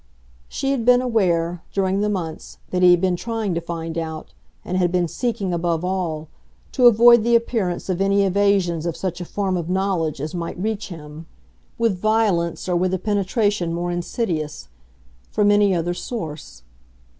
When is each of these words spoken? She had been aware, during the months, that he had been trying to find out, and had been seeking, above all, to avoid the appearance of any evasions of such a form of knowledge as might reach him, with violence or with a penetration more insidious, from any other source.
She 0.49 0.71
had 0.71 0.83
been 0.83 0.99
aware, 0.99 1.61
during 1.71 2.01
the 2.01 2.09
months, 2.09 2.57
that 2.71 2.81
he 2.81 2.89
had 2.89 3.01
been 3.01 3.15
trying 3.15 3.53
to 3.53 3.61
find 3.61 3.99
out, 3.99 4.33
and 4.65 4.75
had 4.75 4.91
been 4.91 5.07
seeking, 5.07 5.53
above 5.53 5.85
all, 5.85 6.27
to 6.71 6.87
avoid 6.87 7.21
the 7.23 7.35
appearance 7.35 7.87
of 7.87 8.01
any 8.01 8.23
evasions 8.23 8.87
of 8.87 8.97
such 8.97 9.21
a 9.21 9.25
form 9.25 9.55
of 9.55 9.69
knowledge 9.69 10.19
as 10.19 10.33
might 10.33 10.57
reach 10.57 10.87
him, 10.89 11.27
with 11.77 11.99
violence 12.01 12.67
or 12.67 12.75
with 12.75 12.95
a 12.95 12.97
penetration 12.97 13.75
more 13.75 13.91
insidious, 13.91 14.69
from 15.29 15.51
any 15.51 15.75
other 15.75 15.93
source. 15.93 16.63